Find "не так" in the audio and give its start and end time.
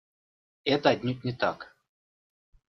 1.23-1.75